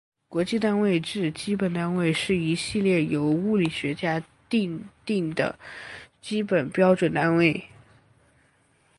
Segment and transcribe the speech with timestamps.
[0.29, 5.59] 国际单位制基本单位是一系列由物理学家订定的
[6.19, 7.69] 基本标准单位。